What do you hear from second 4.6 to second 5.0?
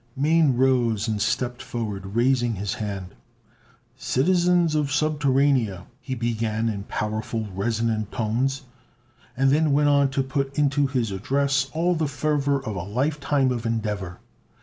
of